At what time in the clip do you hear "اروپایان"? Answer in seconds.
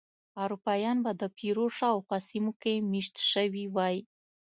0.43-0.97